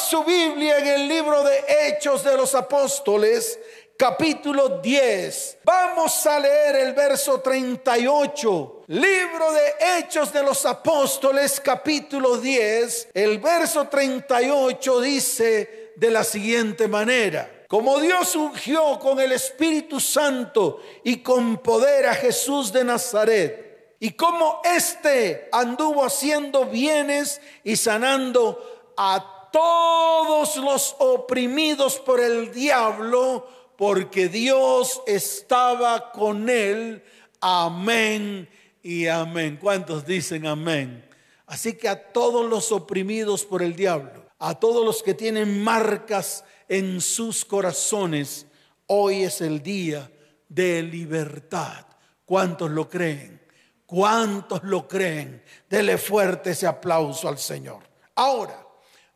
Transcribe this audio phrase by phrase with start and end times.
[0.00, 3.58] su Biblia en el libro de Hechos de los Apóstoles,
[3.98, 5.58] capítulo 10.
[5.62, 8.84] Vamos a leer el verso 38.
[8.86, 13.08] Libro de Hechos de los Apóstoles, capítulo 10.
[13.12, 17.66] El verso 38 dice de la siguiente manera.
[17.68, 24.12] Como Dios ungió con el Espíritu Santo y con poder a Jesús de Nazaret, y
[24.12, 34.28] como éste anduvo haciendo bienes y sanando a todos los oprimidos por el diablo, porque
[34.28, 37.02] Dios estaba con él.
[37.40, 38.48] Amén
[38.82, 39.58] y amén.
[39.60, 41.08] ¿Cuántos dicen amén?
[41.46, 46.44] Así que a todos los oprimidos por el diablo, a todos los que tienen marcas
[46.68, 48.46] en sus corazones,
[48.86, 50.10] hoy es el día
[50.48, 51.86] de libertad.
[52.24, 53.40] ¿Cuántos lo creen?
[53.86, 55.42] ¿Cuántos lo creen?
[55.68, 57.82] Dele fuerte ese aplauso al Señor.
[58.14, 58.69] Ahora,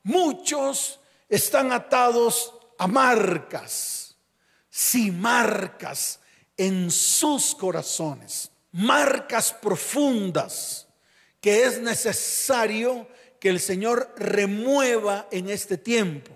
[0.05, 4.05] muchos están atados a marcas
[4.77, 6.19] si marcas
[6.57, 10.89] en sus corazones, marcas profundas
[11.41, 13.07] que es necesario
[13.39, 16.33] que el Señor remueva en este tiempo.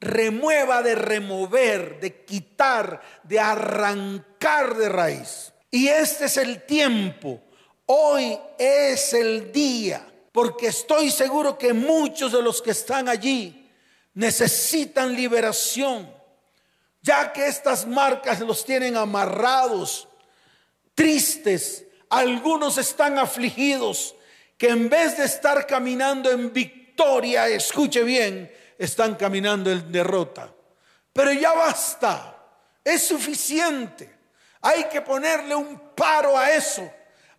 [0.00, 5.52] Remueva de remover, de quitar, de arrancar de raíz.
[5.70, 7.42] Y este es el tiempo.
[7.86, 13.70] Hoy es el día, porque estoy seguro que muchos de los que están allí
[14.14, 16.18] necesitan liberación
[17.02, 20.08] ya que estas marcas los tienen amarrados,
[20.94, 24.14] tristes, algunos están afligidos,
[24.56, 30.52] que en vez de estar caminando en victoria, escuche bien, están caminando en derrota.
[31.12, 32.36] Pero ya basta,
[32.84, 34.16] es suficiente.
[34.60, 36.90] Hay que ponerle un paro a eso.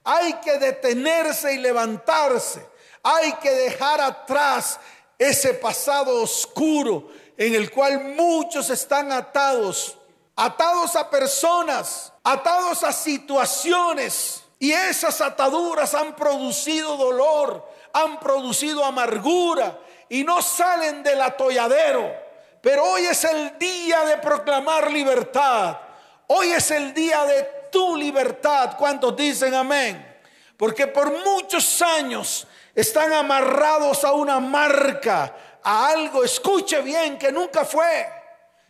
[0.04, 2.66] Hay que detenerse y levantarse.
[3.04, 4.80] Hay que dejar atrás
[5.18, 9.98] ese pasado oscuro, en el cual muchos están atados,
[10.36, 14.44] atados a personas, atados a situaciones.
[14.60, 19.80] Y esas ataduras han producido dolor, han producido amargura
[20.10, 22.12] y no salen del atolladero.
[22.62, 25.78] Pero hoy es el día de proclamar libertad.
[26.28, 28.76] Hoy es el día de tu libertad.
[28.78, 30.06] ¿Cuántos dicen amén?
[30.58, 32.46] Porque por muchos años
[32.80, 38.08] están amarrados a una marca, a algo, escuche bien, que nunca fue.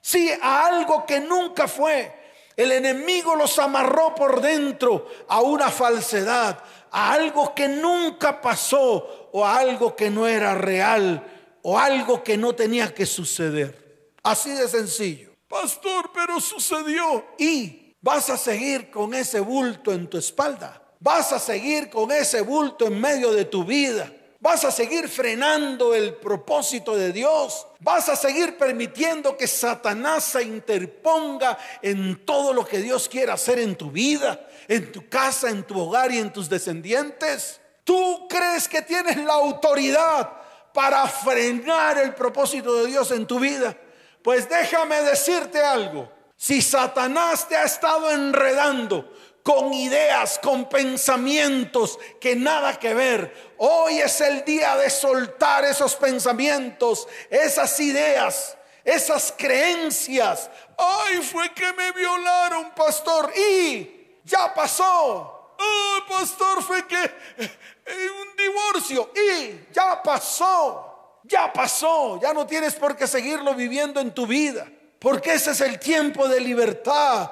[0.02, 2.18] Sí, a algo que nunca fue.
[2.56, 6.58] El enemigo los amarró por dentro a una falsedad,
[6.92, 11.24] a algo que nunca pasó o a algo que no era real
[11.62, 14.12] o algo que no tenía que suceder.
[14.24, 15.30] Así de sencillo.
[15.48, 17.26] Pastor, pero sucedió.
[17.38, 20.82] Y vas a seguir con ese bulto en tu espalda.
[21.00, 24.12] Vas a seguir con ese bulto en medio de tu vida.
[24.42, 27.68] Vas a seguir frenando el propósito de Dios.
[27.80, 33.60] Vas a seguir permitiendo que Satanás se interponga en todo lo que Dios quiere hacer
[33.60, 37.60] en tu vida, en tu casa, en tu hogar y en tus descendientes.
[37.84, 40.30] ¿Tú crees que tienes la autoridad
[40.74, 43.76] para frenar el propósito de Dios en tu vida?
[44.22, 46.10] Pues déjame decirte algo.
[46.38, 49.12] Si Satanás te ha estado enredando
[49.44, 53.54] con ideas, con pensamientos que nada que ver.
[53.58, 60.50] Hoy es el día de soltar esos pensamientos, esas ideas, esas creencias.
[60.78, 65.56] Ay, fue que me violaron, pastor, y ya pasó.
[65.58, 70.86] Ay, pastor, fue que eh, un divorcio y ya pasó.
[71.24, 74.66] Ya pasó, ya no tienes por qué seguirlo viviendo en tu vida,
[75.00, 77.30] porque ese es el tiempo de libertad.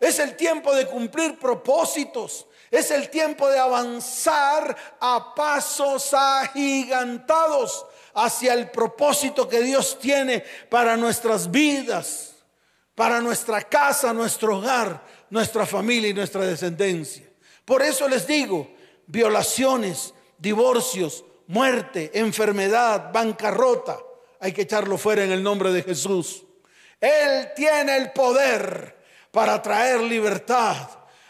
[0.00, 2.46] Es el tiempo de cumplir propósitos.
[2.70, 10.96] Es el tiempo de avanzar a pasos agigantados hacia el propósito que Dios tiene para
[10.96, 12.34] nuestras vidas,
[12.94, 17.24] para nuestra casa, nuestro hogar, nuestra familia y nuestra descendencia.
[17.64, 18.68] Por eso les digo,
[19.06, 23.98] violaciones, divorcios, muerte, enfermedad, bancarrota,
[24.40, 26.44] hay que echarlo fuera en el nombre de Jesús.
[27.00, 28.97] Él tiene el poder
[29.30, 30.76] para traer libertad.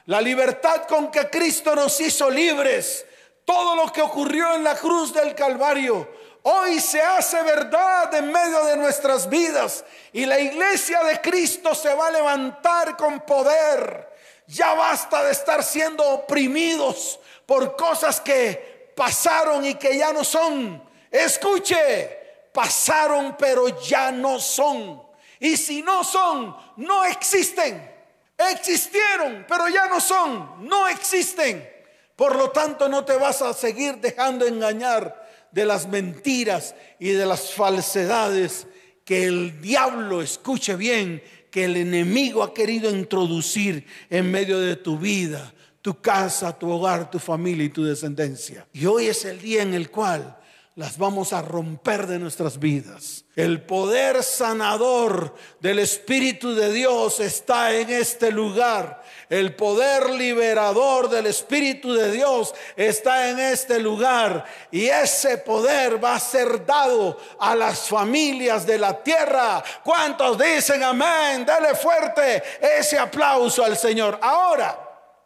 [0.07, 3.05] La libertad con que Cristo nos hizo libres.
[3.45, 6.09] Todo lo que ocurrió en la cruz del Calvario
[6.51, 9.85] hoy se hace verdad en medio de nuestras vidas.
[10.13, 14.09] Y la iglesia de Cristo se va a levantar con poder.
[14.47, 20.83] Ya basta de estar siendo oprimidos por cosas que pasaron y que ya no son.
[21.11, 25.03] Escuche, pasaron pero ya no son.
[25.41, 27.97] Y si no son, no existen.
[28.37, 31.69] Existieron, pero ya no son, no existen.
[32.15, 37.27] Por lo tanto, no te vas a seguir dejando engañar de las mentiras y de
[37.27, 38.67] las falsedades
[39.05, 44.99] que el diablo, escuche bien, que el enemigo ha querido introducir en medio de tu
[44.99, 48.67] vida, tu casa, tu hogar, tu familia y tu descendencia.
[48.73, 50.39] Y hoy es el día en el cual
[50.79, 53.25] las vamos a romper de nuestras vidas.
[53.35, 59.03] El poder sanador del Espíritu de Dios está en este lugar.
[59.29, 64.45] El poder liberador del Espíritu de Dios está en este lugar.
[64.71, 69.65] Y ese poder va a ser dado a las familias de la tierra.
[69.83, 71.45] ¿Cuántos dicen amén?
[71.45, 72.41] Dale fuerte
[72.79, 74.17] ese aplauso al Señor.
[74.23, 74.79] Ahora,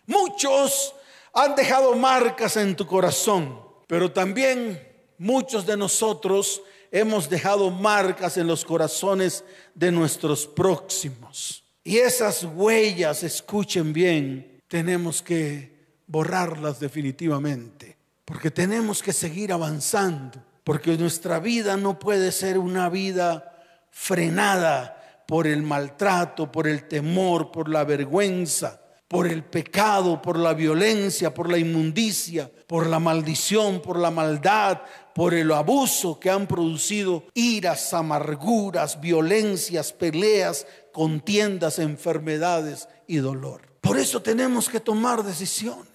[0.06, 0.94] muchos
[1.34, 4.91] han dejado marcas en tu corazón, pero también
[5.22, 11.62] Muchos de nosotros hemos dejado marcas en los corazones de nuestros próximos.
[11.84, 15.76] Y esas huellas, escuchen bien, tenemos que
[16.08, 17.96] borrarlas definitivamente.
[18.24, 20.42] Porque tenemos que seguir avanzando.
[20.64, 27.52] Porque nuestra vida no puede ser una vida frenada por el maltrato, por el temor,
[27.52, 28.81] por la vergüenza
[29.12, 34.80] por el pecado, por la violencia, por la inmundicia, por la maldición, por la maldad,
[35.14, 43.60] por el abuso que han producido iras, amarguras, violencias, peleas, contiendas, enfermedades y dolor.
[43.82, 45.91] Por eso tenemos que tomar decisiones.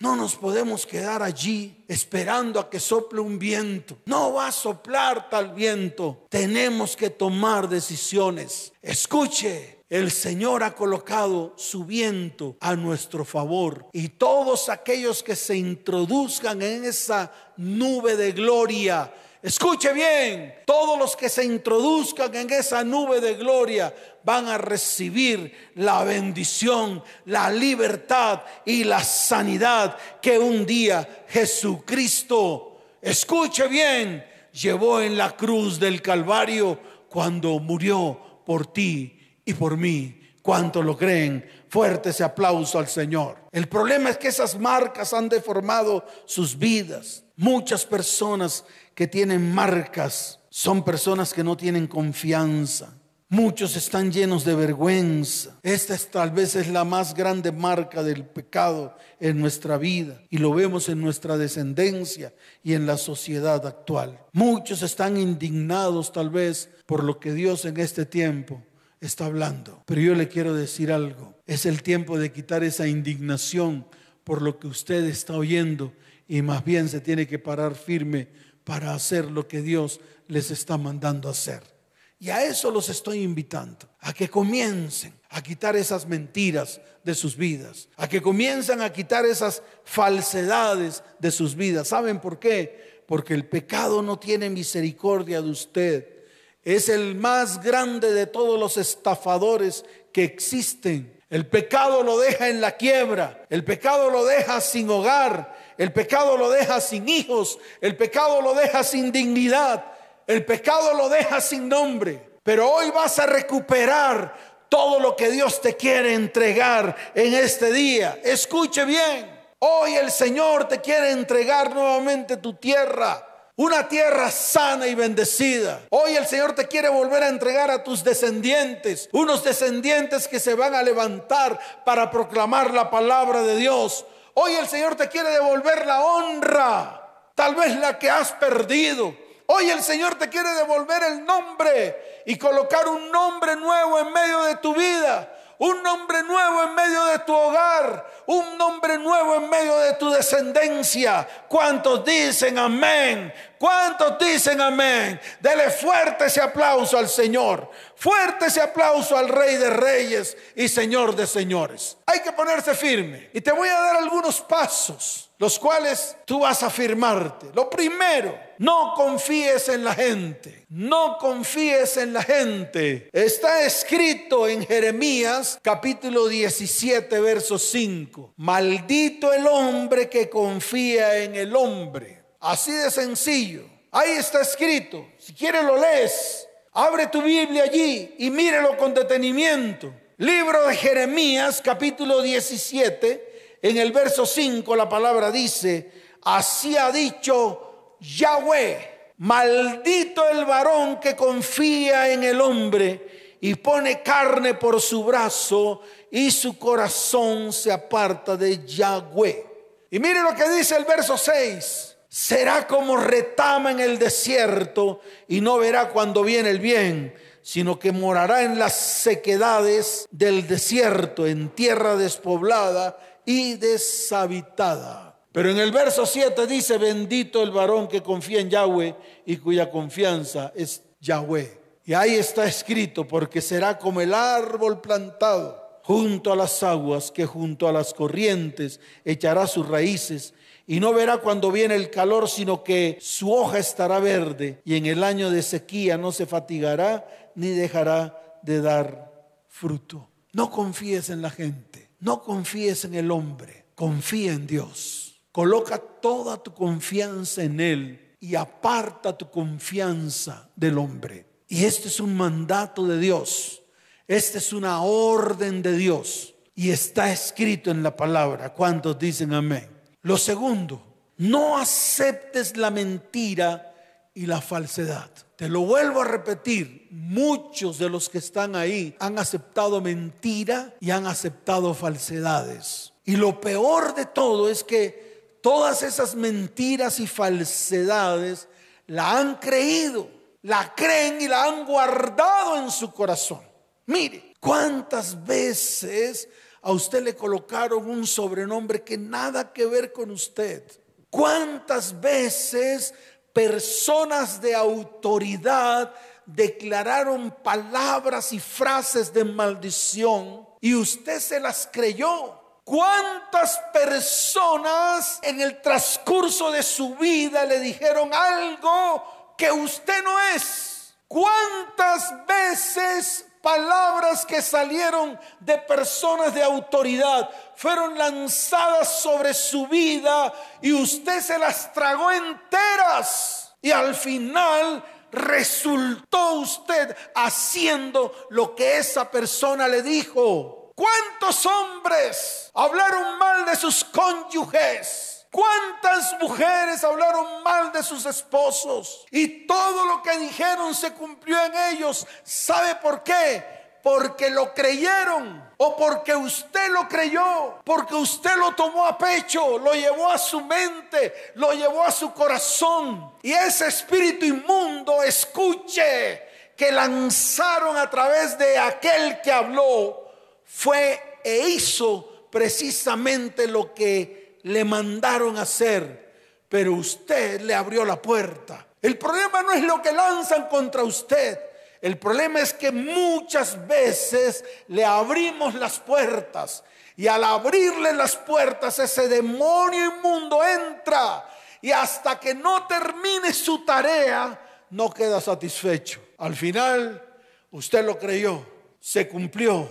[0.00, 3.98] No nos podemos quedar allí esperando a que sople un viento.
[4.06, 6.24] No va a soplar tal viento.
[6.30, 8.72] Tenemos que tomar decisiones.
[8.80, 15.58] Escuche, el Señor ha colocado su viento a nuestro favor y todos aquellos que se
[15.58, 19.12] introduzcan en esa nube de gloria,
[19.42, 23.92] escuche bien, todos los que se introduzcan en esa nube de gloria
[24.24, 33.68] van a recibir la bendición, la libertad y la sanidad que un día Jesucristo, escuche
[33.68, 36.78] bien, llevó en la cruz del Calvario
[37.08, 40.16] cuando murió por ti y por mí.
[40.42, 41.48] ¿Cuánto lo creen?
[41.68, 43.38] Fuerte ese aplauso al Señor.
[43.52, 47.24] El problema es que esas marcas han deformado sus vidas.
[47.36, 48.64] Muchas personas
[48.94, 52.94] que tienen marcas son personas que no tienen confianza.
[53.32, 55.56] Muchos están llenos de vergüenza.
[55.62, 60.38] Esta es, tal vez es la más grande marca del pecado en nuestra vida y
[60.38, 62.34] lo vemos en nuestra descendencia
[62.64, 64.18] y en la sociedad actual.
[64.32, 68.64] Muchos están indignados tal vez por lo que Dios en este tiempo
[69.00, 69.84] está hablando.
[69.86, 71.38] Pero yo le quiero decir algo.
[71.46, 73.86] Es el tiempo de quitar esa indignación
[74.24, 75.92] por lo que usted está oyendo
[76.26, 78.26] y más bien se tiene que parar firme
[78.64, 81.79] para hacer lo que Dios les está mandando hacer.
[82.20, 87.36] Y a eso los estoy invitando, a que comiencen a quitar esas mentiras de sus
[87.36, 91.88] vidas, a que comiencen a quitar esas falsedades de sus vidas.
[91.88, 93.02] ¿Saben por qué?
[93.06, 96.20] Porque el pecado no tiene misericordia de usted
[96.62, 101.18] es el más grande de todos los estafadores que existen.
[101.30, 106.36] El pecado lo deja en la quiebra, el pecado lo deja sin hogar, el pecado
[106.36, 109.84] lo deja sin hijos, el pecado lo deja sin dignidad,
[110.30, 112.30] el pecado lo deja sin nombre.
[112.42, 114.34] Pero hoy vas a recuperar
[114.68, 118.18] todo lo que Dios te quiere entregar en este día.
[118.22, 123.26] Escuche bien, hoy el Señor te quiere entregar nuevamente tu tierra
[123.60, 125.82] una tierra sana y bendecida.
[125.90, 130.54] Hoy el Señor te quiere volver a entregar a tus descendientes, unos descendientes que se
[130.54, 134.06] van a levantar para proclamar la palabra de Dios.
[134.32, 139.14] Hoy el Señor te quiere devolver la honra, tal vez la que has perdido.
[139.52, 144.42] Hoy el Señor te quiere devolver el nombre y colocar un nombre nuevo en medio
[144.44, 145.28] de tu vida
[145.60, 150.10] un nombre nuevo en medio de tu hogar, un nombre nuevo en medio de tu
[150.10, 151.28] descendencia.
[151.48, 153.30] ¿Cuántos dicen amén?
[153.58, 155.20] ¿Cuántos dicen amén?
[155.38, 161.14] Dele fuerte ese aplauso al Señor, fuerte ese aplauso al Rey de Reyes y Señor
[161.14, 161.98] de Señores.
[162.06, 166.62] Hay que ponerse firme y te voy a dar algunos pasos los cuales tú vas
[166.62, 167.46] a firmarte.
[167.54, 170.66] Lo primero, no confíes en la gente.
[170.68, 173.08] No confíes en la gente.
[173.10, 178.34] Está escrito en Jeremías capítulo 17, verso 5.
[178.36, 182.22] Maldito el hombre que confía en el hombre.
[182.40, 183.62] Así de sencillo.
[183.92, 185.08] Ahí está escrito.
[185.16, 186.46] Si quieres lo lees.
[186.74, 189.90] Abre tu Biblia allí y mírelo con detenimiento.
[190.18, 193.29] Libro de Jeremías capítulo 17
[193.62, 195.90] en el verso 5 la palabra dice,
[196.22, 204.54] así ha dicho Yahweh, maldito el varón que confía en el hombre y pone carne
[204.54, 209.46] por su brazo y su corazón se aparta de Yahweh.
[209.90, 211.96] Y mire lo que dice el verso 6.
[212.08, 217.92] Será como retama en el desierto y no verá cuando viene el bien, sino que
[217.92, 222.98] morará en las sequedades del desierto, en tierra despoblada
[223.30, 225.16] y deshabitada.
[225.30, 229.70] Pero en el verso 7 dice, bendito el varón que confía en Yahweh y cuya
[229.70, 231.60] confianza es Yahweh.
[231.84, 237.24] Y ahí está escrito, porque será como el árbol plantado junto a las aguas, que
[237.24, 240.34] junto a las corrientes echará sus raíces
[240.66, 244.86] y no verá cuando viene el calor, sino que su hoja estará verde y en
[244.86, 247.06] el año de sequía no se fatigará
[247.36, 249.12] ni dejará de dar
[249.48, 250.08] fruto.
[250.32, 251.69] No confíes en la gente,
[252.00, 255.22] no confíes en el hombre, confía en Dios.
[255.32, 261.26] Coloca toda tu confianza en Él y aparta tu confianza del hombre.
[261.46, 263.62] Y este es un mandato de Dios.
[264.08, 266.34] Esta es una orden de Dios.
[266.54, 268.52] Y está escrito en la palabra.
[268.52, 269.68] ¿Cuántos dicen amén?
[270.02, 273.74] Lo segundo, no aceptes la mentira
[274.14, 275.10] y la falsedad.
[275.40, 280.90] Te lo vuelvo a repetir, muchos de los que están ahí han aceptado mentira y
[280.90, 282.92] han aceptado falsedades.
[283.06, 288.48] Y lo peor de todo es que todas esas mentiras y falsedades
[288.86, 290.10] la han creído
[290.42, 293.40] la creen y la han guardado en su corazón.
[293.86, 296.28] Mire, ¿cuántas veces
[296.60, 300.62] a usted le colocaron un sobrenombre que nada que ver con usted?
[301.08, 302.92] ¿Cuántas veces
[303.32, 305.92] personas de autoridad
[306.26, 312.38] declararon palabras y frases de maldición y usted se las creyó?
[312.64, 320.94] ¿Cuántas personas en el transcurso de su vida le dijeron algo que usted no es.
[321.08, 330.72] ¿Cuántas veces palabras que salieron de personas de autoridad fueron lanzadas sobre su vida y
[330.72, 333.52] usted se las tragó enteras?
[333.62, 340.72] Y al final resultó usted haciendo lo que esa persona le dijo.
[340.74, 345.09] ¿Cuántos hombres hablaron mal de sus cónyuges?
[345.30, 349.06] ¿Cuántas mujeres hablaron mal de sus esposos?
[349.12, 352.04] Y todo lo que dijeron se cumplió en ellos.
[352.24, 353.60] ¿Sabe por qué?
[353.80, 359.72] Porque lo creyeron o porque usted lo creyó, porque usted lo tomó a pecho, lo
[359.72, 363.14] llevó a su mente, lo llevó a su corazón.
[363.22, 370.10] Y ese espíritu inmundo, escuche, que lanzaron a través de aquel que habló,
[370.44, 378.66] fue e hizo precisamente lo que le mandaron hacer, pero usted le abrió la puerta.
[378.82, 381.38] El problema no es lo que lanzan contra usted.
[381.80, 386.62] El problema es que muchas veces le abrimos las puertas
[386.96, 391.26] y al abrirle las puertas ese demonio inmundo entra
[391.62, 396.00] y hasta que no termine su tarea no queda satisfecho.
[396.18, 397.02] Al final
[397.50, 398.44] usted lo creyó,
[398.78, 399.68] se cumplió.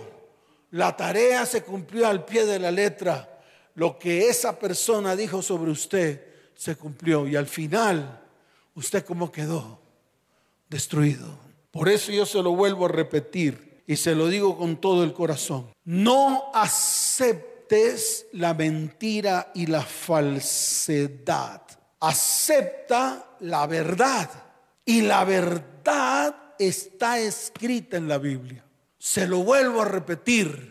[0.72, 3.29] La tarea se cumplió al pie de la letra
[3.74, 6.24] lo que esa persona dijo sobre usted
[6.54, 8.20] se cumplió y al final
[8.74, 9.80] usted cómo quedó
[10.68, 11.38] destruido.
[11.70, 15.12] Por eso yo se lo vuelvo a repetir y se lo digo con todo el
[15.12, 15.70] corazón.
[15.84, 21.62] No aceptes la mentira y la falsedad.
[22.00, 24.30] Acepta la verdad.
[24.84, 28.64] Y la verdad está escrita en la Biblia.
[28.98, 30.70] Se lo vuelvo a repetir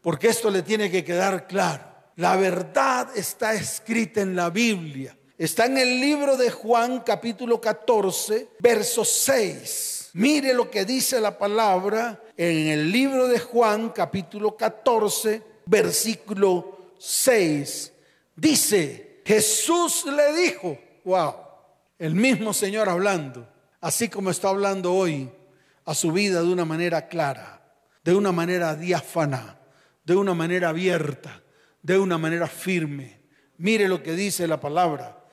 [0.00, 1.89] porque esto le tiene que quedar claro.
[2.20, 5.16] La verdad está escrita en la Biblia.
[5.38, 10.10] Está en el libro de Juan capítulo 14, verso 6.
[10.12, 17.90] Mire lo que dice la palabra en el libro de Juan capítulo 14, versículo 6.
[18.36, 21.36] Dice, Jesús le dijo, wow,
[21.98, 23.48] el mismo Señor hablando,
[23.80, 25.30] así como está hablando hoy
[25.86, 27.62] a su vida de una manera clara,
[28.04, 29.58] de una manera diáfana,
[30.04, 31.39] de una manera abierta
[31.82, 33.20] de una manera firme.
[33.58, 35.24] Mire lo que dice la palabra.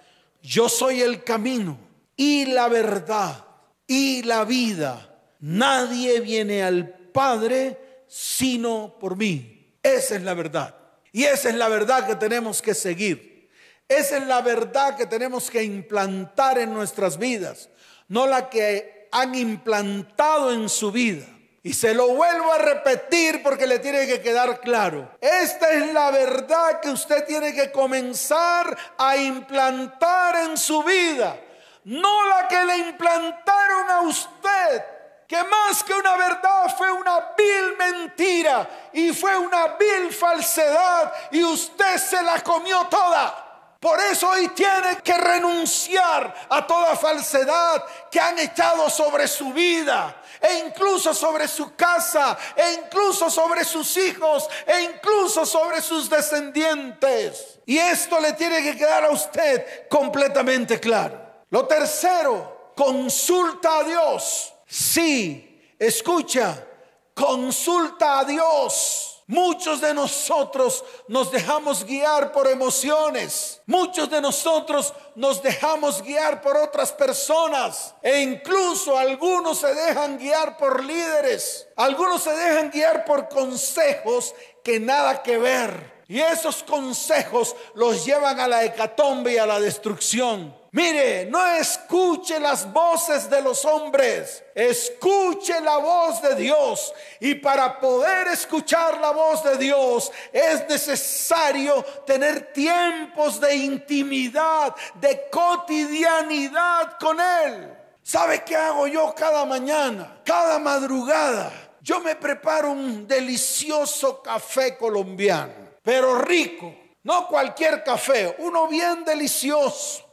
[0.42, 1.78] Yo soy el camino
[2.16, 3.46] y la verdad
[3.86, 5.16] y la vida.
[5.40, 9.78] Nadie viene al Padre sino por mí.
[9.84, 10.76] Esa es la verdad.
[11.12, 13.50] Y esa es la verdad que tenemos que seguir.
[13.88, 17.70] Esa es la verdad que tenemos que implantar en nuestras vidas,
[18.10, 21.26] no la que han implantado en su vida.
[21.68, 25.12] Y se lo vuelvo a repetir porque le tiene que quedar claro.
[25.20, 31.38] Esta es la verdad que usted tiene que comenzar a implantar en su vida.
[31.84, 34.86] No la que le implantaron a usted.
[35.28, 41.44] Que más que una verdad fue una vil mentira y fue una vil falsedad y
[41.44, 43.47] usted se la comió toda.
[43.80, 50.22] Por eso hoy tiene que renunciar a toda falsedad que han echado sobre su vida,
[50.42, 57.60] e incluso sobre su casa, e incluso sobre sus hijos, e incluso sobre sus descendientes.
[57.66, 61.22] Y esto le tiene que quedar a usted completamente claro.
[61.50, 64.54] Lo tercero, consulta a Dios.
[64.66, 66.66] Sí, escucha,
[67.14, 69.07] consulta a Dios.
[69.30, 73.62] Muchos de nosotros nos dejamos guiar por emociones.
[73.66, 77.94] Muchos de nosotros nos dejamos guiar por otras personas.
[78.02, 81.68] E incluso algunos se dejan guiar por líderes.
[81.76, 86.04] Algunos se dejan guiar por consejos que nada que ver.
[86.08, 90.57] Y esos consejos los llevan a la hecatombe y a la destrucción.
[90.72, 96.94] Mire, no escuche las voces de los hombres, escuche la voz de Dios.
[97.20, 105.30] Y para poder escuchar la voz de Dios es necesario tener tiempos de intimidad, de
[105.32, 107.74] cotidianidad con Él.
[108.04, 110.22] ¿Sabe qué hago yo cada mañana?
[110.26, 111.52] Cada madrugada.
[111.82, 116.74] Yo me preparo un delicioso café colombiano, pero rico.
[117.04, 120.07] No cualquier café, uno bien delicioso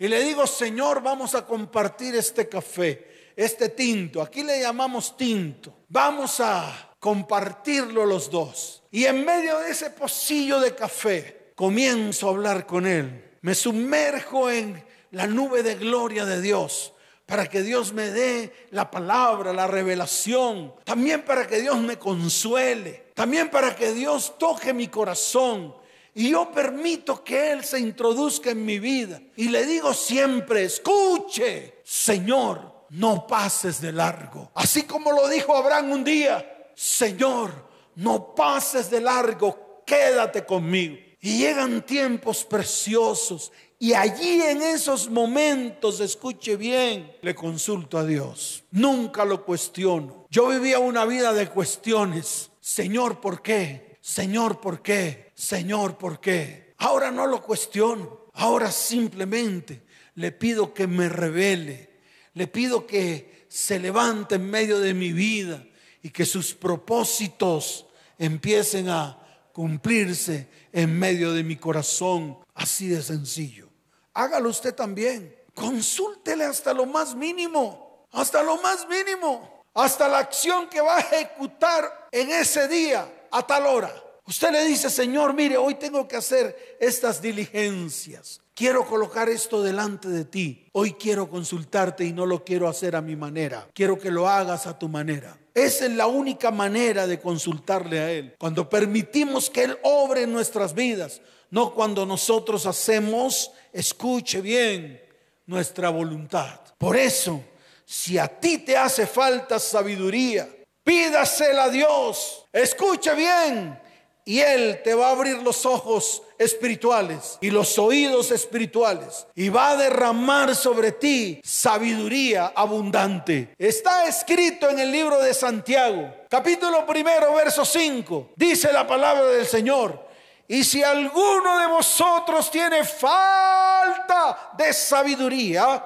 [0.00, 4.22] y le digo, Señor, vamos a compartir este café, este tinto.
[4.22, 5.84] Aquí le llamamos tinto.
[5.88, 8.82] Vamos a compartirlo los dos.
[8.90, 13.36] Y en medio de ese pocillo de café, comienzo a hablar con Él.
[13.42, 16.94] Me sumerjo en la nube de gloria de Dios
[17.26, 23.10] para que Dios me dé la palabra, la revelación, también para que Dios me consuele,
[23.14, 25.74] también para que Dios toque mi corazón,
[26.14, 29.20] y yo permito que Él se introduzca en mi vida.
[29.36, 34.50] Y le digo siempre, escuche, Señor, no pases de largo.
[34.54, 40.96] Así como lo dijo Abraham un día, Señor, no pases de largo, quédate conmigo.
[41.20, 43.52] Y llegan tiempos preciosos.
[43.78, 48.64] Y allí en esos momentos, escuche bien, le consulto a Dios.
[48.72, 50.26] Nunca lo cuestiono.
[50.30, 52.50] Yo vivía una vida de cuestiones.
[52.60, 53.98] Señor, ¿por qué?
[54.00, 55.29] Señor, ¿por qué?
[55.40, 56.74] Señor, ¿por qué?
[56.76, 61.98] Ahora no lo cuestiono, ahora simplemente le pido que me revele,
[62.34, 65.64] le pido que se levante en medio de mi vida
[66.02, 67.86] y que sus propósitos
[68.18, 69.18] empiecen a
[69.54, 73.70] cumplirse en medio de mi corazón, así de sencillo.
[74.12, 80.68] Hágalo usted también, consúltele hasta lo más mínimo, hasta lo más mínimo, hasta la acción
[80.68, 84.09] que va a ejecutar en ese día a tal hora.
[84.30, 88.40] Usted le dice, Señor, mire, hoy tengo que hacer estas diligencias.
[88.54, 90.68] Quiero colocar esto delante de ti.
[90.70, 93.66] Hoy quiero consultarte y no lo quiero hacer a mi manera.
[93.74, 95.36] Quiero que lo hagas a tu manera.
[95.52, 98.36] Esa es la única manera de consultarle a Él.
[98.38, 105.02] Cuando permitimos que Él obre en nuestras vidas, no cuando nosotros hacemos, escuche bien,
[105.46, 106.60] nuestra voluntad.
[106.78, 107.42] Por eso,
[107.84, 110.48] si a ti te hace falta sabiduría,
[110.84, 112.46] pídasela a Dios.
[112.52, 113.79] Escuche bien,
[114.24, 119.70] y Él te va a abrir los ojos espirituales y los oídos espirituales y va
[119.70, 123.54] a derramar sobre ti sabiduría abundante.
[123.58, 128.30] Está escrito en el libro de Santiago, capítulo primero, verso 5.
[128.36, 130.08] Dice la palabra del Señor.
[130.48, 135.84] Y si alguno de vosotros tiene falta de sabiduría,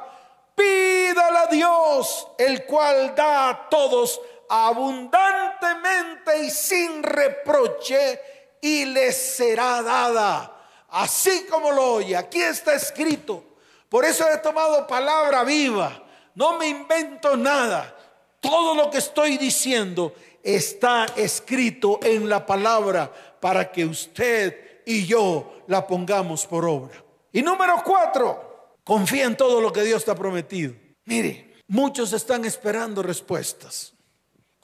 [0.55, 8.21] pídala a Dios, el cual da a todos abundantemente y sin reproche
[8.61, 10.51] y les será dada.
[10.89, 13.45] Así como lo oye, aquí está escrito.
[13.89, 16.03] Por eso he tomado palabra viva.
[16.35, 17.97] No me invento nada.
[18.41, 25.63] Todo lo que estoy diciendo está escrito en la palabra para que usted y yo
[25.67, 27.03] la pongamos por obra.
[27.33, 30.75] Y número cuatro, confía en todo lo que Dios te ha prometido.
[31.05, 33.94] Mire, muchos están esperando respuestas.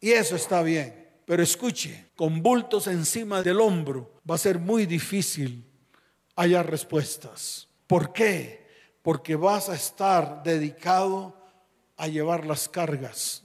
[0.00, 1.00] Y eso está bien.
[1.26, 5.64] Pero escuche, con bultos encima del hombro va a ser muy difícil
[6.34, 7.68] hallar respuestas.
[7.86, 8.66] ¿Por qué?
[9.02, 11.36] Porque vas a estar dedicado
[11.96, 13.44] a llevar las cargas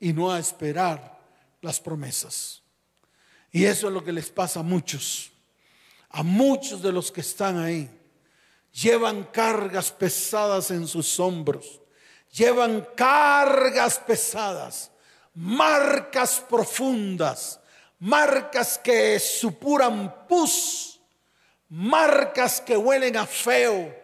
[0.00, 1.20] y no a esperar
[1.60, 2.62] las promesas.
[3.52, 5.30] Y eso es lo que les pasa a muchos.
[6.08, 7.88] A muchos de los que están ahí.
[8.72, 11.80] Llevan cargas pesadas en sus hombros.
[12.32, 14.90] Llevan cargas pesadas
[15.34, 17.60] marcas profundas,
[17.98, 21.00] marcas que supuran pus,
[21.68, 23.94] marcas que huelen a feo,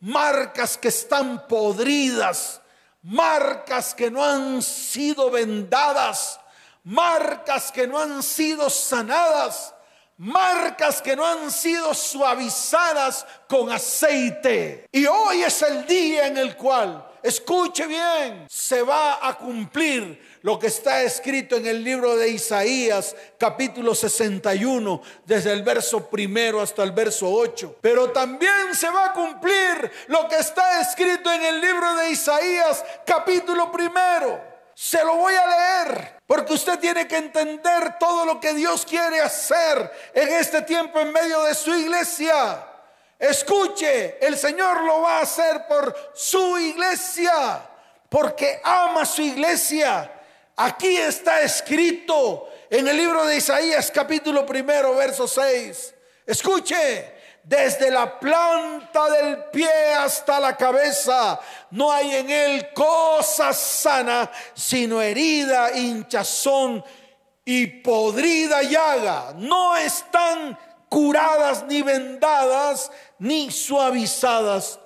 [0.00, 2.60] marcas que están podridas,
[3.02, 6.40] marcas que no han sido vendadas,
[6.84, 9.74] marcas que no han sido sanadas,
[10.18, 14.86] marcas que no han sido suavizadas con aceite.
[14.92, 20.58] Y hoy es el día en el cual, escuche bien, se va a cumplir lo
[20.58, 26.82] que está escrito en el libro de Isaías, capítulo 61, desde el verso primero hasta
[26.82, 27.76] el verso 8.
[27.80, 32.84] Pero también se va a cumplir lo que está escrito en el libro de Isaías,
[33.04, 38.52] capítulo primero se lo voy a leer, porque usted tiene que entender todo lo que
[38.52, 42.75] Dios quiere hacer en este tiempo en medio de su iglesia.
[43.18, 47.62] Escuche, el Señor lo va a hacer por su iglesia,
[48.08, 50.12] porque ama su iglesia.
[50.56, 55.94] Aquí está escrito en el libro de Isaías capítulo primero, verso 6.
[56.26, 57.14] Escuche,
[57.46, 61.38] desde la planta del pie hasta la cabeza.
[61.70, 66.84] No hay en él cosa sana, sino herida, hinchazón
[67.44, 69.32] y podrida llaga.
[69.36, 74.80] No están curadas ni vendadas ni suavizadas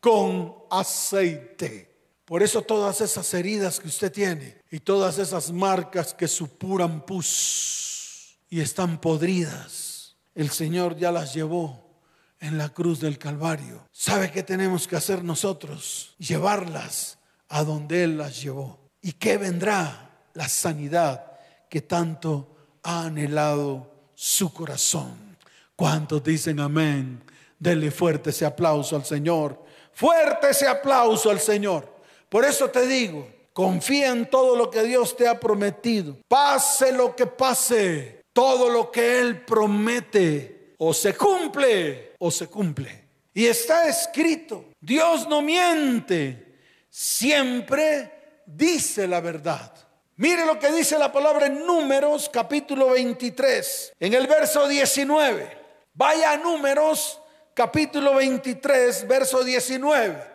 [0.00, 1.92] con aceite.
[2.24, 8.38] Por eso todas esas heridas que usted tiene y todas esas marcas que supuran pus
[8.48, 12.00] y están podridas, el Señor ya las llevó
[12.40, 13.88] en la cruz del Calvario.
[13.92, 16.14] ¿Sabe qué tenemos que hacer nosotros?
[16.18, 17.18] Llevarlas
[17.48, 18.90] a donde Él las llevó.
[19.00, 20.10] ¿Y qué vendrá?
[20.34, 21.32] La sanidad
[21.68, 25.36] que tanto ha anhelado su corazón.
[25.76, 27.22] ¿Cuántos dicen amén?
[27.62, 29.56] Dele fuerte ese aplauso al Señor.
[29.92, 31.88] Fuerte ese aplauso al Señor.
[32.28, 36.16] Por eso te digo, confía en todo lo que Dios te ha prometido.
[36.26, 43.04] Pase lo que pase, todo lo que Él promete o se cumple o se cumple.
[43.32, 46.56] Y está escrito, Dios no miente,
[46.90, 49.72] siempre dice la verdad.
[50.16, 55.58] Mire lo que dice la palabra en Números capítulo 23, en el verso 19.
[55.94, 57.21] Vaya a Números
[57.54, 60.32] capítulo 23, verso 19.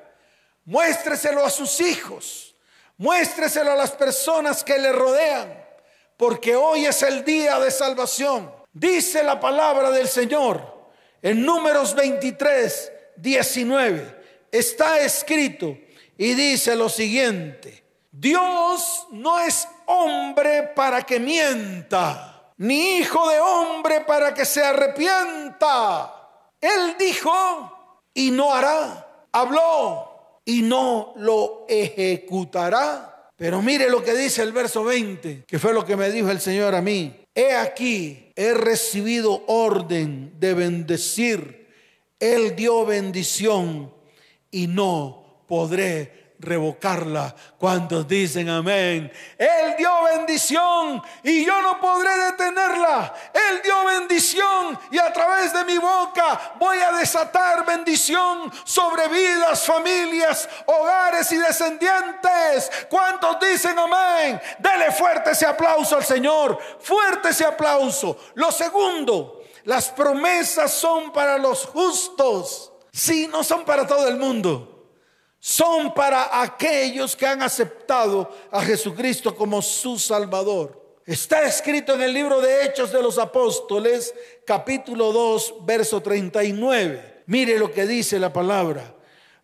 [0.65, 2.55] Muéstreselo a sus hijos,
[2.97, 5.65] muéstreselo a las personas que le rodean,
[6.17, 8.51] porque hoy es el día de salvación.
[8.73, 10.75] Dice la palabra del Señor.
[11.21, 14.17] En números 23, 19
[14.51, 15.77] está escrito
[16.17, 24.01] y dice lo siguiente, Dios no es hombre para que mienta, ni hijo de hombre
[24.01, 26.16] para que se arrepienta.
[26.67, 27.31] Él dijo
[28.13, 33.31] y no hará, habló y no lo ejecutará.
[33.35, 36.41] Pero mire lo que dice el verso 20, que fue lo que me dijo el
[36.41, 37.15] Señor a mí.
[37.35, 41.67] He aquí, he recibido orden de bendecir.
[42.19, 43.93] Él dio bendición
[44.49, 47.33] y no podré revocarla.
[47.57, 49.11] Cuando dicen amén?
[49.37, 53.13] Él dio bendición y yo no podré detenerla.
[53.33, 59.65] Él dio bendición y a través de mi boca voy a desatar bendición sobre vidas,
[59.65, 62.71] familias, hogares y descendientes.
[62.89, 64.39] ¿Cuántos dicen amén?
[64.59, 66.59] Dele fuerte ese aplauso al Señor.
[66.79, 68.17] Fuerte ese aplauso.
[68.35, 72.71] Lo segundo, las promesas son para los justos.
[72.91, 74.76] Sí, no son para todo el mundo
[75.47, 80.99] son para aquellos que han aceptado a Jesucristo como su Salvador.
[81.05, 84.13] Está escrito en el libro de Hechos de los Apóstoles,
[84.45, 87.23] capítulo 2, verso 39.
[87.27, 88.93] Mire lo que dice la palabra.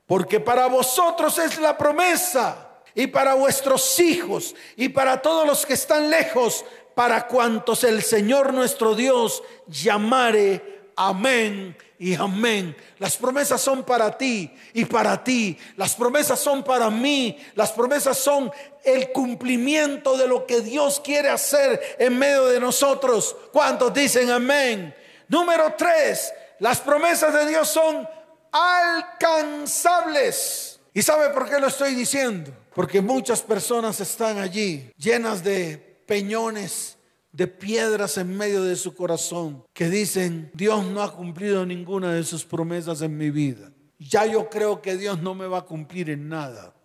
[0.05, 5.75] Porque para vosotros es la promesa y para vuestros hijos y para todos los que
[5.75, 10.72] están lejos, para cuantos el Señor nuestro Dios llamare.
[10.95, 12.75] Amén y amén.
[12.99, 15.57] Las promesas son para ti y para ti.
[15.77, 17.37] Las promesas son para mí.
[17.55, 18.51] Las promesas son
[18.83, 23.35] el cumplimiento de lo que Dios quiere hacer en medio de nosotros.
[23.51, 24.95] ¿Cuántos dicen amén?
[25.27, 28.07] Número tres, las promesas de Dios son
[28.51, 30.79] alcanzables.
[30.93, 32.51] ¿Y sabe por qué lo estoy diciendo?
[32.75, 36.97] Porque muchas personas están allí llenas de peñones
[37.33, 42.23] de piedras en medio de su corazón que dicen, Dios no ha cumplido ninguna de
[42.23, 43.71] sus promesas en mi vida.
[43.97, 46.75] Ya yo creo que Dios no me va a cumplir en nada.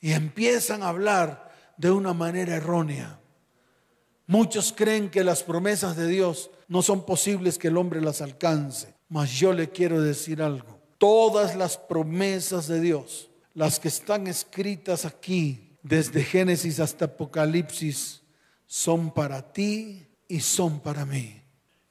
[0.00, 3.18] Y empiezan a hablar de una manera errónea.
[4.26, 8.94] Muchos creen que las promesas de Dios no son posibles que el hombre las alcance.
[9.08, 10.78] Mas yo le quiero decir algo.
[10.98, 18.19] Todas las promesas de Dios, las que están escritas aquí, desde Génesis hasta Apocalipsis,
[18.70, 21.42] son para ti y son para mí.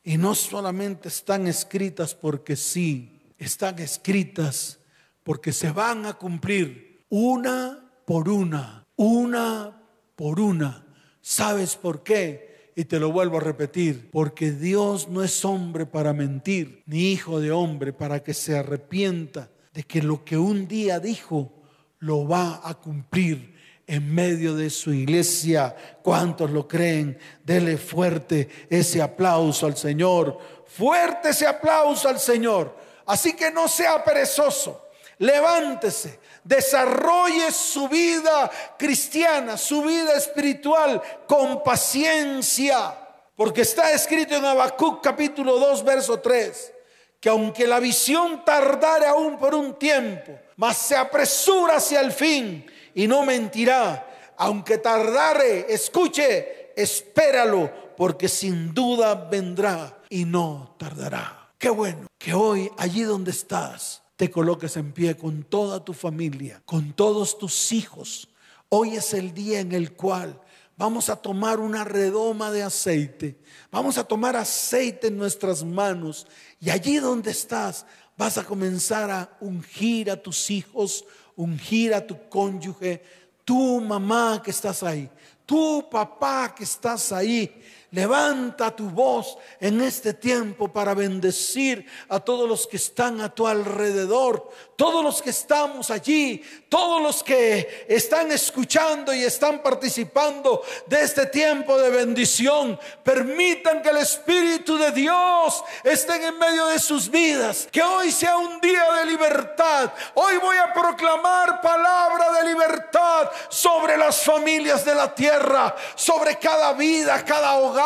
[0.01, 4.79] Y no solamente están escritas porque sí, están escritas
[5.21, 9.77] porque se van a cumplir una por una, una
[10.15, 10.87] por una.
[11.19, 12.71] ¿Sabes por qué?
[12.77, 17.41] Y te lo vuelvo a repetir, porque Dios no es hombre para mentir, ni hijo
[17.41, 21.51] de hombre para que se arrepienta de que lo que un día dijo
[21.99, 23.58] lo va a cumplir
[23.89, 25.75] en medio de su iglesia.
[26.03, 27.17] ¿Cuántos lo creen?
[27.43, 30.37] Dele fuerte ese aplauso al Señor.
[30.67, 32.77] Fuerte ese aplauso al Señor.
[33.07, 34.89] Así que no sea perezoso.
[35.17, 42.95] Levántese, desarrolle su vida cristiana, su vida espiritual con paciencia.
[43.35, 46.73] Porque está escrito en Habacuc capítulo 2, verso 3,
[47.19, 52.65] que aunque la visión tardare aún por un tiempo, mas se apresura hacia el fin
[52.95, 54.33] y no mentirá.
[54.37, 61.51] Aunque tardare, escuche, espéralo, porque sin duda vendrá y no tardará.
[61.57, 66.61] Qué bueno que hoy, allí donde estás, te coloques en pie con toda tu familia,
[66.65, 68.29] con todos tus hijos.
[68.69, 70.39] Hoy es el día en el cual
[70.77, 73.37] vamos a tomar una redoma de aceite,
[73.71, 76.25] vamos a tomar aceite en nuestras manos
[76.61, 77.85] y allí donde estás
[78.19, 81.05] vas a comenzar a ungir a tus hijos,
[81.39, 83.01] ungir a tu cónyuge,
[83.45, 85.09] tu mamá que estás ahí,
[85.45, 92.47] tu papá que estás ahí Levanta tu voz en este tiempo para bendecir a todos
[92.47, 98.31] los que están a tu alrededor, todos los que estamos allí, todos los que están
[98.31, 102.79] escuchando y están participando de este tiempo de bendición.
[103.03, 107.67] Permitan que el Espíritu de Dios esté en medio de sus vidas.
[107.71, 109.91] Que hoy sea un día de libertad.
[110.13, 116.73] Hoy voy a proclamar palabra de libertad sobre las familias de la tierra, sobre cada
[116.73, 117.78] vida, cada hogar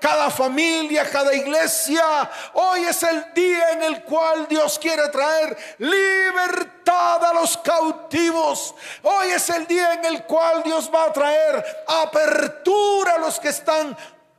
[0.00, 2.30] cada familia, cada iglesia.
[2.54, 8.74] Hoy es el día en el cual Dios quiere traer libertad a los cautivos.
[9.02, 13.48] Hoy es el día en el cual Dios va a traer apertura a los que
[13.48, 13.96] están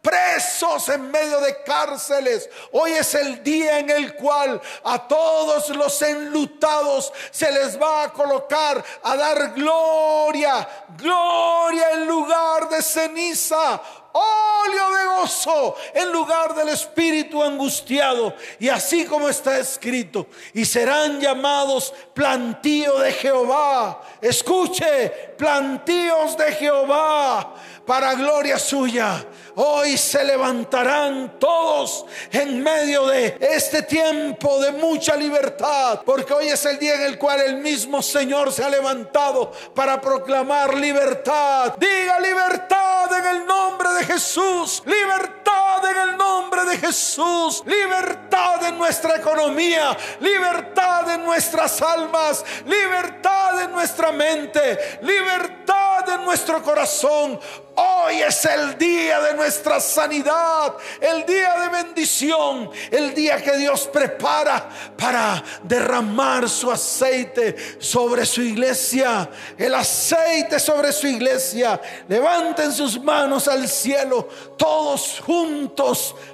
[0.08, 2.50] presos en medio de cárceles.
[2.72, 8.14] Hoy es el día en el cual a todos los enlutados se les va a
[8.14, 10.68] colocar a dar gloria,
[10.98, 13.82] gloria en lugar de ceniza
[14.18, 18.34] óleo de gozo en lugar del espíritu angustiado.
[18.60, 24.02] Y así como está escrito, y serán llamados plantío de Jehová.
[24.22, 27.54] Escuche, plantíos de Jehová
[27.86, 29.26] para gloria suya.
[29.60, 36.64] Hoy se levantarán todos en medio de este tiempo de mucha libertad, porque hoy es
[36.66, 41.74] el día en el cual el mismo Señor se ha levantado para proclamar libertad.
[41.80, 48.78] Diga libertad en el nombre de Jesús, libertad en el nombre de Jesús, libertad en
[48.78, 57.40] nuestra economía, libertad en nuestras almas, libertad en nuestra mente, libertad en nuestro corazón.
[57.80, 63.88] Hoy es el día de nuestra sanidad, el día de bendición, el día que Dios
[63.94, 71.80] prepara para derramar su aceite sobre su iglesia, el aceite sobre su iglesia.
[72.08, 75.67] Levanten sus manos al cielo, todos juntos,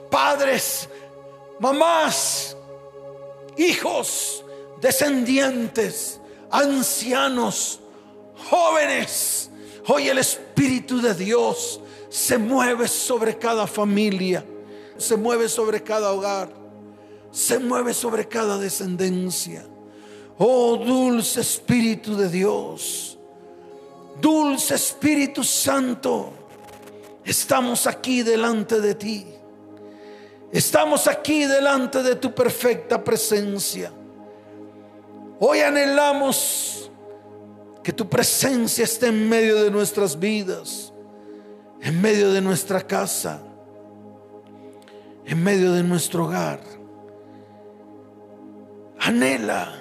[0.09, 0.89] padres,
[1.59, 2.55] mamás,
[3.57, 4.43] hijos,
[4.81, 6.19] descendientes,
[6.49, 7.79] ancianos,
[8.49, 9.49] jóvenes
[9.87, 14.45] Hoy el Espíritu de Dios se mueve sobre cada familia,
[14.97, 16.49] se mueve sobre cada hogar,
[17.31, 19.65] se mueve sobre cada descendencia.
[20.37, 23.19] Oh dulce Espíritu de Dios,
[24.21, 26.31] dulce Espíritu Santo,
[27.25, 29.27] estamos aquí delante de ti.
[30.51, 33.91] Estamos aquí delante de tu perfecta presencia.
[35.39, 36.91] Hoy anhelamos
[37.83, 40.93] que tu presencia esté en medio de nuestras vidas,
[41.81, 43.41] en medio de nuestra casa,
[45.25, 46.61] en medio de nuestro hogar.
[48.99, 49.73] Anhela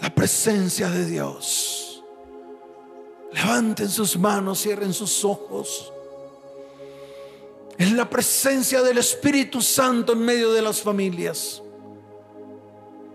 [0.00, 1.93] la presencia de Dios.
[3.34, 5.92] Levanten sus manos, cierren sus ojos.
[7.76, 11.60] Es la presencia del Espíritu Santo en medio de las familias.